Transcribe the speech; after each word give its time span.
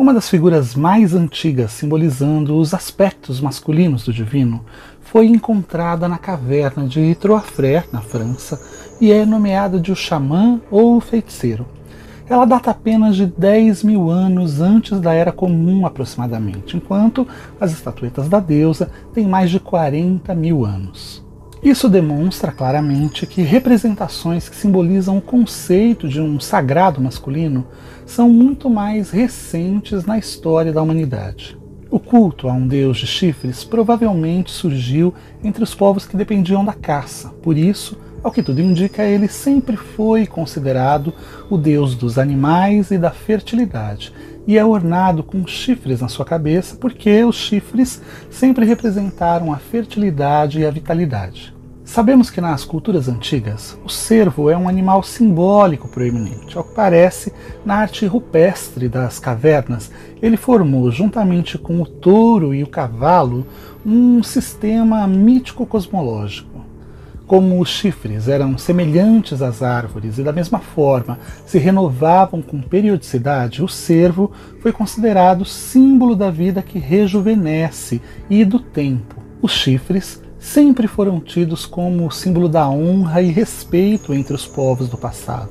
Uma 0.00 0.14
das 0.14 0.30
figuras 0.30 0.74
mais 0.74 1.12
antigas 1.12 1.72
simbolizando 1.72 2.56
os 2.56 2.72
aspectos 2.72 3.38
masculinos 3.38 4.02
do 4.02 4.14
divino 4.14 4.64
foi 5.02 5.26
encontrada 5.26 6.08
na 6.08 6.16
caverna 6.16 6.88
de 6.88 7.14
Troafrère, 7.16 7.84
na 7.92 8.00
França, 8.00 8.58
e 8.98 9.12
é 9.12 9.26
nomeada 9.26 9.78
de 9.78 9.92
o 9.92 9.94
xamã 9.94 10.58
ou 10.70 10.98
feiticeiro. 11.02 11.66
Ela 12.26 12.46
data 12.46 12.70
apenas 12.70 13.14
de 13.14 13.26
10 13.26 13.84
mil 13.84 14.08
anos 14.08 14.62
antes 14.62 14.98
da 14.98 15.12
Era 15.12 15.32
Comum, 15.32 15.84
aproximadamente, 15.84 16.78
enquanto 16.78 17.28
as 17.60 17.70
estatuetas 17.70 18.26
da 18.26 18.40
deusa 18.40 18.90
têm 19.12 19.26
mais 19.26 19.50
de 19.50 19.60
40 19.60 20.34
mil 20.34 20.64
anos. 20.64 21.22
Isso 21.62 21.90
demonstra 21.90 22.50
claramente 22.50 23.26
que 23.26 23.42
representações 23.42 24.48
que 24.48 24.56
simbolizam 24.56 25.18
o 25.18 25.22
conceito 25.22 26.08
de 26.08 26.18
um 26.18 26.40
sagrado 26.40 27.02
masculino 27.02 27.66
são 28.06 28.30
muito 28.30 28.70
mais 28.70 29.10
recentes 29.10 30.06
na 30.06 30.16
história 30.16 30.72
da 30.72 30.82
humanidade. 30.82 31.58
O 31.90 32.00
culto 32.00 32.48
a 32.48 32.52
um 32.52 32.66
deus 32.66 32.96
de 32.96 33.06
chifres 33.06 33.62
provavelmente 33.62 34.50
surgiu 34.50 35.12
entre 35.44 35.62
os 35.62 35.74
povos 35.74 36.06
que 36.06 36.16
dependiam 36.16 36.64
da 36.64 36.72
caça, 36.72 37.28
por 37.42 37.58
isso, 37.58 37.98
ao 38.22 38.30
que 38.30 38.42
tudo 38.42 38.60
indica, 38.60 39.02
ele 39.02 39.28
sempre 39.28 39.76
foi 39.76 40.26
considerado 40.26 41.12
o 41.48 41.56
deus 41.56 41.94
dos 41.94 42.18
animais 42.18 42.90
e 42.90 42.98
da 42.98 43.10
fertilidade, 43.10 44.12
e 44.46 44.58
é 44.58 44.64
ornado 44.64 45.22
com 45.22 45.46
chifres 45.46 46.00
na 46.00 46.08
sua 46.08 46.24
cabeça, 46.24 46.76
porque 46.76 47.24
os 47.24 47.36
chifres 47.36 48.02
sempre 48.30 48.66
representaram 48.66 49.52
a 49.52 49.56
fertilidade 49.56 50.60
e 50.60 50.66
a 50.66 50.70
vitalidade. 50.70 51.54
Sabemos 51.90 52.30
que 52.30 52.40
nas 52.40 52.64
culturas 52.64 53.08
antigas, 53.08 53.76
o 53.84 53.88
cervo 53.88 54.48
é 54.48 54.56
um 54.56 54.68
animal 54.68 55.02
simbólico 55.02 55.88
proeminente. 55.88 56.56
Ao 56.56 56.62
que 56.62 56.72
parece, 56.72 57.32
na 57.64 57.78
arte 57.78 58.06
rupestre 58.06 58.88
das 58.88 59.18
cavernas, 59.18 59.90
ele 60.22 60.36
formou, 60.36 60.88
juntamente 60.92 61.58
com 61.58 61.82
o 61.82 61.84
touro 61.84 62.54
e 62.54 62.62
o 62.62 62.68
cavalo, 62.68 63.44
um 63.84 64.22
sistema 64.22 65.04
mítico-cosmológico. 65.08 66.64
Como 67.26 67.60
os 67.60 67.68
chifres 67.68 68.28
eram 68.28 68.56
semelhantes 68.56 69.42
às 69.42 69.60
árvores 69.60 70.16
e, 70.16 70.22
da 70.22 70.32
mesma 70.32 70.60
forma, 70.60 71.18
se 71.44 71.58
renovavam 71.58 72.40
com 72.40 72.62
periodicidade, 72.62 73.64
o 73.64 73.68
cervo 73.68 74.30
foi 74.60 74.72
considerado 74.72 75.44
símbolo 75.44 76.14
da 76.14 76.30
vida 76.30 76.62
que 76.62 76.78
rejuvenesce 76.78 78.00
e 78.30 78.44
do 78.44 78.60
tempo. 78.60 79.16
Os 79.42 79.50
chifres 79.50 80.22
sempre 80.40 80.88
foram 80.88 81.20
tidos 81.20 81.66
como 81.66 82.10
símbolo 82.10 82.48
da 82.48 82.68
honra 82.68 83.20
e 83.20 83.30
respeito 83.30 84.14
entre 84.14 84.34
os 84.34 84.46
povos 84.46 84.88
do 84.88 84.96
passado. 84.96 85.50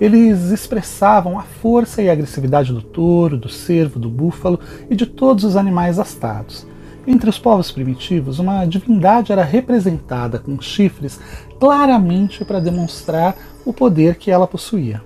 Eles 0.00 0.50
expressavam 0.50 1.38
a 1.38 1.42
força 1.42 2.02
e 2.02 2.08
a 2.08 2.12
agressividade 2.12 2.72
do 2.72 2.82
touro, 2.82 3.36
do 3.36 3.48
cervo, 3.48 4.00
do 4.00 4.08
búfalo 4.08 4.58
e 4.90 4.96
de 4.96 5.06
todos 5.06 5.44
os 5.44 5.56
animais 5.56 5.98
astados. 5.98 6.66
Entre 7.06 7.28
os 7.28 7.38
povos 7.38 7.70
primitivos, 7.70 8.38
uma 8.38 8.64
divindade 8.64 9.30
era 9.30 9.44
representada 9.44 10.38
com 10.38 10.60
chifres 10.60 11.20
claramente 11.60 12.44
para 12.44 12.60
demonstrar 12.60 13.36
o 13.64 13.74
poder 13.74 14.16
que 14.16 14.30
ela 14.30 14.46
possuía. 14.46 15.02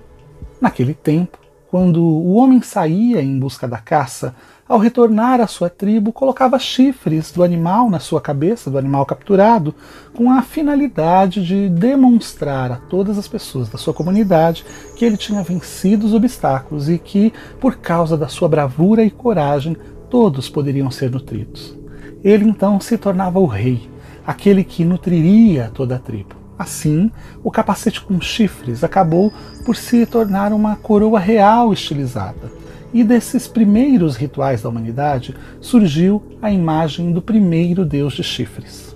Naquele 0.61 0.93
tempo, 0.93 1.38
quando 1.69 2.03
o 2.03 2.33
homem 2.33 2.61
saía 2.61 3.21
em 3.21 3.37
busca 3.37 3.67
da 3.67 3.77
caça, 3.77 4.33
ao 4.67 4.79
retornar 4.79 5.39
à 5.39 5.45
sua 5.45 5.69
tribo, 5.69 6.11
colocava 6.11 6.57
chifres 6.57 7.31
do 7.31 7.43
animal 7.43 7.89
na 7.89 7.99
sua 7.99 8.19
cabeça, 8.19 8.71
do 8.71 8.77
animal 8.77 9.05
capturado, 9.05 9.73
com 10.13 10.31
a 10.31 10.41
finalidade 10.41 11.45
de 11.45 11.69
demonstrar 11.69 12.71
a 12.71 12.75
todas 12.75 13.17
as 13.17 13.27
pessoas 13.27 13.69
da 13.69 13.77
sua 13.77 13.93
comunidade 13.93 14.65
que 14.95 15.05
ele 15.05 15.17
tinha 15.17 15.43
vencido 15.43 16.07
os 16.07 16.13
obstáculos 16.13 16.89
e 16.89 16.97
que, 16.97 17.31
por 17.59 17.77
causa 17.77 18.17
da 18.17 18.27
sua 18.27 18.47
bravura 18.47 19.03
e 19.03 19.11
coragem, 19.11 19.77
todos 20.09 20.49
poderiam 20.49 20.89
ser 20.89 21.11
nutridos. 21.11 21.77
Ele 22.23 22.45
então 22.45 22.79
se 22.79 22.97
tornava 22.97 23.39
o 23.39 23.45
rei, 23.45 23.89
aquele 24.25 24.63
que 24.63 24.83
nutriria 24.83 25.71
toda 25.73 25.95
a 25.95 25.99
tribo. 25.99 26.38
Assim, 26.59 27.09
o 27.41 27.49
capacete 27.49 28.01
com 28.01 28.19
chifres 28.19 28.83
acabou 28.83 29.31
por 29.65 29.77
se 29.77 30.05
tornar 30.05 30.51
uma 30.51 30.75
coroa 30.75 31.17
real 31.17 31.71
estilizada 31.71 32.51
e 32.93 33.03
desses 33.03 33.47
primeiros 33.47 34.15
rituais 34.15 34.61
da 34.61 34.69
humanidade 34.69 35.35
surgiu 35.61 36.21
a 36.41 36.51
imagem 36.51 37.11
do 37.11 37.21
primeiro 37.21 37.85
deus 37.85 38.13
de 38.13 38.23
chifres. 38.23 38.95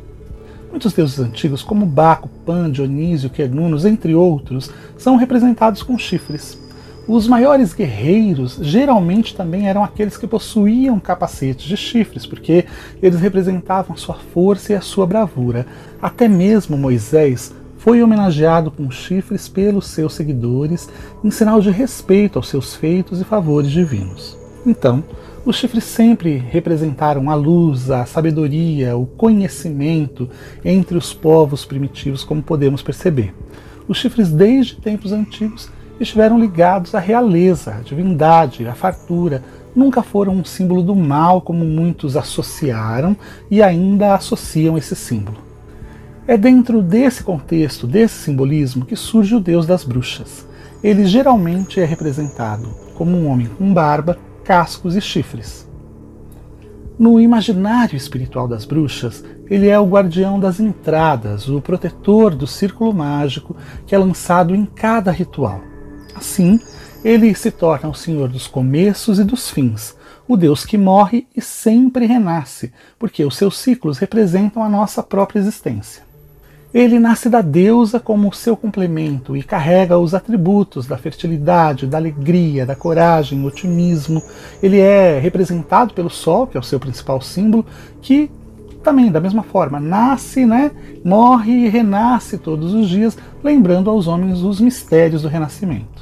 Muitos 0.69 0.93
deuses 0.93 1.19
antigos, 1.19 1.61
como 1.61 1.85
Baco, 1.85 2.27
Pan, 2.43 2.71
Dionísio, 2.71 3.29
Quernunos, 3.29 3.85
entre 3.85 4.15
outros, 4.15 4.71
são 4.97 5.15
representados 5.15 5.83
com 5.83 5.97
chifres. 5.97 6.59
Os 7.05 7.27
maiores 7.27 7.73
guerreiros 7.73 8.57
geralmente 8.61 9.35
também 9.35 9.67
eram 9.67 9.83
aqueles 9.83 10.15
que 10.15 10.25
possuíam 10.25 10.99
capacetes 11.01 11.65
de 11.65 11.75
chifres, 11.75 12.25
porque 12.25 12.65
eles 13.01 13.19
representavam 13.19 13.93
a 13.93 13.99
sua 13.99 14.15
força 14.15 14.71
e 14.71 14.75
a 14.75 14.81
sua 14.81 15.05
bravura. 15.05 15.67
Até 16.01 16.29
mesmo 16.29 16.77
Moisés 16.77 17.53
foi 17.77 18.01
homenageado 18.01 18.71
com 18.71 18.89
chifres 18.89 19.49
pelos 19.49 19.87
seus 19.87 20.13
seguidores 20.13 20.87
em 21.21 21.29
sinal 21.29 21.59
de 21.59 21.69
respeito 21.69 22.39
aos 22.39 22.47
seus 22.47 22.73
feitos 22.73 23.19
e 23.19 23.25
favores 23.25 23.69
divinos. 23.69 24.37
Então, 24.65 25.03
os 25.45 25.57
chifres 25.57 25.83
sempre 25.83 26.37
representaram 26.37 27.29
a 27.29 27.35
luz, 27.35 27.91
a 27.91 28.05
sabedoria, 28.05 28.95
o 28.95 29.05
conhecimento 29.05 30.29
entre 30.63 30.97
os 30.97 31.13
povos 31.13 31.65
primitivos, 31.65 32.23
como 32.23 32.41
podemos 32.41 32.81
perceber. 32.81 33.35
Os 33.89 33.97
chifres, 33.97 34.31
desde 34.31 34.77
tempos 34.77 35.11
antigos, 35.11 35.69
estiveram 36.03 36.39
ligados 36.39 36.93
à 36.93 36.99
realeza, 36.99 37.75
à 37.75 37.81
divindade, 37.81 38.67
à 38.67 38.73
fartura, 38.73 39.43
nunca 39.75 40.03
foram 40.03 40.33
um 40.33 40.45
símbolo 40.45 40.83
do 40.83 40.95
mal 40.95 41.41
como 41.41 41.65
muitos 41.65 42.15
associaram 42.15 43.15
e 43.49 43.61
ainda 43.61 44.13
associam 44.13 44.77
esse 44.77 44.95
símbolo. 44.95 45.37
É 46.27 46.37
dentro 46.37 46.81
desse 46.81 47.23
contexto, 47.23 47.85
desse 47.85 48.15
simbolismo, 48.15 48.85
que 48.85 48.95
surge 48.95 49.35
o 49.35 49.39
deus 49.39 49.65
das 49.65 49.83
bruxas. 49.83 50.47
Ele 50.81 51.05
geralmente 51.05 51.79
é 51.79 51.85
representado 51.85 52.69
como 52.95 53.17
um 53.17 53.27
homem 53.27 53.47
com 53.47 53.73
barba, 53.73 54.17
cascos 54.43 54.95
e 54.95 55.01
chifres. 55.01 55.67
No 56.97 57.19
imaginário 57.19 57.97
espiritual 57.97 58.47
das 58.47 58.65
bruxas, 58.65 59.23
ele 59.49 59.67
é 59.67 59.79
o 59.79 59.87
guardião 59.87 60.39
das 60.39 60.59
entradas, 60.59 61.49
o 61.49 61.59
protetor 61.59 62.35
do 62.35 62.47
círculo 62.47 62.93
mágico 62.93 63.55
que 63.85 63.95
é 63.95 63.97
lançado 63.97 64.55
em 64.55 64.65
cada 64.65 65.11
ritual. 65.11 65.72
Assim, 66.15 66.59
ele 67.03 67.33
se 67.35 67.51
torna 67.51 67.89
o 67.89 67.93
senhor 67.93 68.29
dos 68.29 68.47
começos 68.47 69.19
e 69.19 69.23
dos 69.23 69.49
fins, 69.49 69.95
o 70.27 70.37
Deus 70.37 70.65
que 70.65 70.77
morre 70.77 71.27
e 71.35 71.41
sempre 71.41 72.05
renasce, 72.05 72.71
porque 72.97 73.25
os 73.25 73.35
seus 73.35 73.57
ciclos 73.57 73.97
representam 73.97 74.63
a 74.63 74.69
nossa 74.69 75.03
própria 75.03 75.39
existência. 75.39 76.03
Ele 76.73 76.97
nasce 76.97 77.29
da 77.29 77.41
deusa 77.41 77.99
como 77.99 78.33
seu 78.33 78.57
complemento 78.57 79.37
e 79.37 79.43
carrega 79.43 79.99
os 79.99 80.15
atributos 80.15 80.87
da 80.87 80.97
fertilidade, 80.97 81.85
da 81.85 81.99
alegria, 81.99 82.65
da 82.65 82.75
coragem, 82.75 83.45
otimismo. 83.45 84.23
Ele 84.61 84.79
é 84.79 85.19
representado 85.19 85.93
pelo 85.93 86.09
sol, 86.09 86.47
que 86.47 86.57
é 86.57 86.59
o 86.59 86.63
seu 86.63 86.79
principal 86.79 87.21
símbolo, 87.21 87.63
que 88.01 88.31
também, 88.81 89.11
da 89.11 89.21
mesma 89.21 89.43
forma, 89.43 89.79
nasce, 89.79 90.47
né, 90.47 90.71
morre 91.05 91.51
e 91.51 91.69
renasce 91.69 92.39
todos 92.39 92.73
os 92.73 92.89
dias, 92.89 93.15
lembrando 93.43 93.89
aos 93.89 94.07
homens 94.07 94.41
os 94.41 94.59
mistérios 94.59 95.21
do 95.21 95.27
renascimento. 95.27 95.92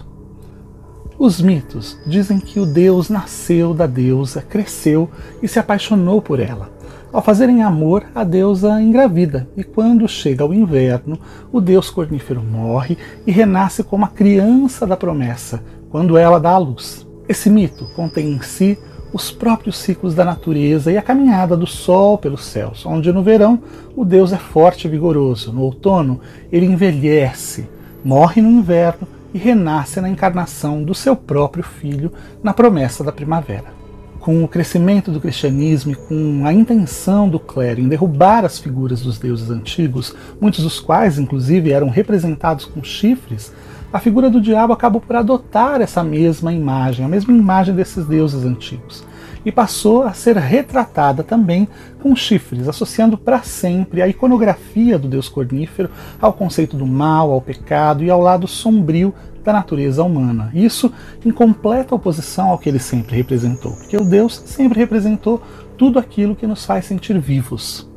Os 1.23 1.39
mitos 1.39 1.99
dizem 2.03 2.39
que 2.39 2.59
o 2.59 2.65
deus 2.65 3.07
nasceu 3.07 3.75
da 3.75 3.85
deusa, 3.85 4.41
cresceu 4.41 5.07
e 5.39 5.47
se 5.47 5.59
apaixonou 5.59 6.19
por 6.19 6.39
ela. 6.39 6.71
Ao 7.13 7.21
fazerem 7.21 7.61
amor, 7.61 8.05
a 8.15 8.23
deusa 8.23 8.81
engravida, 8.81 9.47
e 9.55 9.63
quando 9.63 10.07
chega 10.07 10.43
o 10.43 10.51
inverno, 10.51 11.19
o 11.51 11.61
deus 11.61 11.91
cornífero 11.91 12.41
morre 12.41 12.97
e 13.27 13.31
renasce 13.31 13.83
como 13.83 14.03
a 14.03 14.07
criança 14.07 14.87
da 14.87 14.97
promessa, 14.97 15.63
quando 15.91 16.17
ela 16.17 16.39
dá 16.39 16.53
à 16.53 16.57
luz. 16.57 17.05
Esse 17.29 17.51
mito 17.51 17.85
contém 17.95 18.31
em 18.31 18.41
si 18.41 18.75
os 19.13 19.29
próprios 19.29 19.78
ciclos 19.78 20.16
da 20.16 20.25
natureza 20.25 20.91
e 20.91 20.97
a 20.97 21.03
caminhada 21.03 21.55
do 21.55 21.67
sol 21.67 22.17
pelos 22.17 22.46
céus, 22.46 22.84
onde 22.84 23.13
no 23.13 23.22
verão 23.22 23.61
o 23.96 24.03
deus 24.03 24.34
é 24.34 24.37
forte 24.37 24.87
e 24.87 24.90
vigoroso, 24.90 25.53
no 25.53 25.61
outono 25.61 26.19
ele 26.51 26.66
envelhece, 26.66 27.69
morre 28.03 28.41
no 28.41 28.49
inverno 28.49 29.07
e 29.33 29.37
renasce 29.37 30.01
na 30.01 30.09
encarnação 30.09 30.83
do 30.83 30.93
seu 30.93 31.16
próprio 31.16 31.63
filho 31.63 32.11
na 32.43 32.53
promessa 32.53 33.03
da 33.03 33.11
primavera 33.11 33.81
com 34.22 34.43
o 34.43 34.47
crescimento 34.47 35.11
do 35.11 35.19
cristianismo 35.19 35.91
e 35.91 35.95
com 35.95 36.45
a 36.45 36.53
intenção 36.53 37.28
do 37.28 37.39
clero 37.39 37.81
em 37.81 37.89
derrubar 37.89 38.45
as 38.45 38.59
figuras 38.59 39.01
dos 39.01 39.17
deuses 39.17 39.49
antigos, 39.49 40.16
muitos 40.39 40.63
dos 40.63 40.79
quais, 40.79 41.17
inclusive, 41.17 41.72
eram 41.72 41.89
representados 41.89 42.66
com 42.66 42.83
chifres, 42.83 43.51
a 43.91 43.99
figura 43.99 44.29
do 44.29 44.39
diabo 44.39 44.72
acabou 44.72 45.01
por 45.01 45.16
adotar 45.16 45.81
essa 45.81 46.03
mesma 46.03 46.53
imagem, 46.53 47.03
a 47.03 47.09
mesma 47.09 47.34
imagem 47.34 47.75
desses 47.75 48.05
deuses 48.05 48.45
antigos. 48.45 49.03
E 49.46 49.52
passou 49.52 50.03
a 50.03 50.14
ser 50.14 50.38
retratada 50.38 51.23
também 51.23 51.67
com 52.02 52.16
chifres, 52.16 52.67
associando 52.67 53.17
para 53.17 53.41
sempre 53.41 54.02
a 54.02 54.08
iconografia 54.08 54.97
do 54.97 55.08
deus 55.08 55.28
cornífero 55.28 55.90
ao 56.20 56.34
conceito 56.34 56.78
do 56.78 56.85
mal, 56.85 57.32
ao 57.32 57.41
pecado 57.41 58.03
e 58.03 58.09
ao 58.09 58.22
lado 58.22 58.47
sombrio 58.47 59.14
da 59.43 59.53
natureza 59.53 60.03
humana. 60.03 60.52
Isso 60.53 60.91
em 61.26 61.32
completa 61.32 61.96
oposição 61.96 62.49
ao 62.49 62.58
que 62.58 62.70
ele 62.70 62.79
sempre 62.79 63.16
representou, 63.16 63.73
porque 63.73 63.97
o 63.97 64.05
Deus 64.05 64.41
sempre 64.46 64.79
representou 64.79 65.41
tudo 65.78 65.97
aquilo 65.97 66.35
que 66.35 66.47
nos 66.47 66.66
faz 66.66 66.85
sentir 66.85 67.17
vivos. 67.20 67.90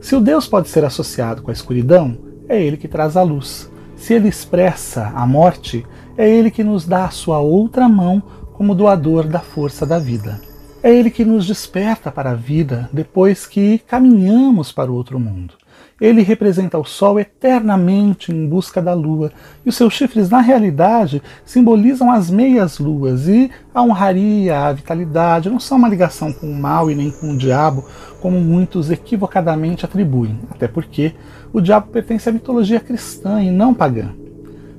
Se 0.00 0.14
o 0.14 0.20
Deus 0.20 0.46
pode 0.46 0.68
ser 0.68 0.84
associado 0.84 1.42
com 1.42 1.50
a 1.50 1.54
escuridão, 1.54 2.18
é 2.48 2.60
ele 2.60 2.76
que 2.76 2.88
traz 2.88 3.16
a 3.16 3.22
luz. 3.22 3.70
Se 3.96 4.12
ele 4.12 4.28
expressa 4.28 5.12
a 5.14 5.26
morte, 5.26 5.86
é 6.18 6.28
ele 6.28 6.50
que 6.50 6.64
nos 6.64 6.84
dá 6.84 7.04
a 7.04 7.10
sua 7.10 7.38
outra 7.38 7.88
mão 7.88 8.22
como 8.52 8.74
doador 8.74 9.26
da 9.26 9.38
força 9.38 9.86
da 9.86 9.98
vida. 9.98 10.51
É 10.84 10.92
ele 10.92 11.10
que 11.10 11.24
nos 11.24 11.46
desperta 11.46 12.10
para 12.10 12.32
a 12.32 12.34
vida 12.34 12.90
depois 12.92 13.46
que 13.46 13.78
caminhamos 13.86 14.72
para 14.72 14.90
o 14.90 14.94
outro 14.96 15.16
mundo. 15.20 15.54
Ele 16.00 16.22
representa 16.22 16.76
o 16.76 16.84
Sol 16.84 17.20
eternamente 17.20 18.32
em 18.32 18.48
busca 18.48 18.82
da 18.82 18.92
Lua, 18.92 19.30
e 19.64 19.68
os 19.68 19.76
seus 19.76 19.94
chifres, 19.94 20.28
na 20.28 20.40
realidade, 20.40 21.22
simbolizam 21.44 22.10
as 22.10 22.28
meias 22.28 22.80
luas, 22.80 23.28
e 23.28 23.48
a 23.72 23.80
honraria, 23.80 24.58
a 24.58 24.72
vitalidade 24.72 25.48
não 25.48 25.60
são 25.60 25.78
uma 25.78 25.88
ligação 25.88 26.32
com 26.32 26.50
o 26.50 26.54
mal 26.54 26.90
e 26.90 26.96
nem 26.96 27.12
com 27.12 27.30
o 27.30 27.38
diabo, 27.38 27.84
como 28.20 28.40
muitos 28.40 28.90
equivocadamente 28.90 29.84
atribuem, 29.84 30.40
até 30.50 30.66
porque 30.66 31.14
o 31.52 31.60
diabo 31.60 31.92
pertence 31.92 32.28
à 32.28 32.32
mitologia 32.32 32.80
cristã 32.80 33.40
e 33.40 33.52
não 33.52 33.72
pagã. 33.72 34.12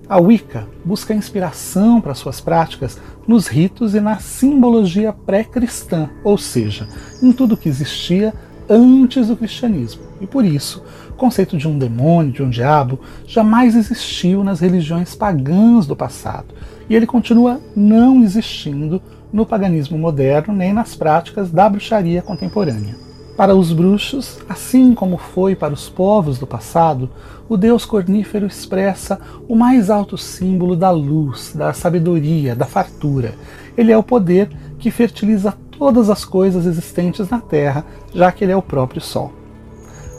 A 0.08 0.20
Wicca 0.20 0.68
busca 0.84 1.14
inspiração 1.14 2.02
para 2.02 2.14
suas 2.14 2.42
práticas 2.42 3.00
nos 3.26 3.48
ritos 3.48 3.96
e 3.96 4.02
na 4.02 4.20
simbologia 4.20 5.14
pré-cristã, 5.14 6.10
ou 6.26 6.38
seja, 6.38 6.88
em 7.22 7.32
tudo 7.32 7.56
que 7.56 7.70
existia 7.70 8.34
antes 8.70 9.28
do 9.28 9.38
cristianismo. 9.38 10.04
E 10.20 10.28
por 10.28 10.44
isso, 10.44 10.84
o 11.10 11.14
conceito 11.14 11.58
de 11.58 11.70
um 11.70 11.78
demônio, 11.78 12.34
de 12.34 12.44
um 12.44 12.50
diabo, 12.50 13.00
jamais 13.26 13.76
existiu 13.76 14.44
nas 14.44 14.60
religiões 14.60 15.16
pagãs 15.16 15.88
do 15.88 15.96
passado, 15.96 16.54
e 16.90 16.96
ele 16.96 17.08
continua 17.08 17.62
não 17.74 18.22
existindo 18.24 19.02
no 19.32 19.46
paganismo 19.46 19.98
moderno 19.98 20.54
nem 20.54 20.74
nas 20.74 20.96
práticas 20.96 21.50
da 21.50 21.68
bruxaria 21.70 22.22
contemporânea. 22.22 22.96
Para 23.36 23.56
os 23.56 23.74
bruxos, 23.74 24.38
assim 24.48 24.94
como 24.94 25.18
foi 25.18 25.56
para 25.56 25.74
os 25.74 25.90
povos 25.90 26.38
do 26.38 26.46
passado, 26.46 27.10
o 27.50 27.58
deus 27.58 27.84
cornífero 27.84 28.46
expressa 28.46 29.20
o 29.48 29.56
mais 29.56 29.90
alto 29.90 30.18
símbolo 30.20 30.76
da 30.76 30.92
luz, 30.92 31.52
da 31.56 31.74
sabedoria, 31.74 32.56
da 32.56 32.66
fartura. 32.66 33.34
Ele 33.76 33.92
é 33.92 33.98
o 33.98 34.04
poder 34.04 34.50
que 34.78 34.92
fertiliza 34.92 35.58
todas 35.72 36.12
as 36.12 36.24
coisas 36.24 36.68
existentes 36.68 37.28
na 37.28 37.40
Terra, 37.40 37.84
já 38.14 38.32
que 38.32 38.44
ele 38.44 38.52
é 38.52 38.56
o 38.56 38.62
próprio 38.62 39.02
Sol. 39.02 39.34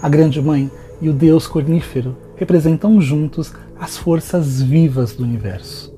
A 0.02 0.08
Grande 0.08 0.43
Mãe 0.43 0.69
e 1.00 1.08
o 1.08 1.12
Deus 1.12 1.46
cornífero 1.46 2.16
representam 2.34 3.00
juntos 3.00 3.52
as 3.78 3.96
forças 3.96 4.61
vivas 4.61 5.14
do 5.14 5.22
universo. 5.22 5.94